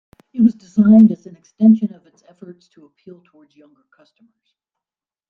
[0.33, 4.55] It was designed as an extension of its efforts to appeal towards younger customers.